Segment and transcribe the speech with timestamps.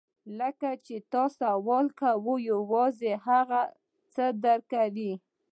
[0.37, 3.61] کله چې ته سوال کوې یوازې هغه
[4.13, 5.13] څه درکوي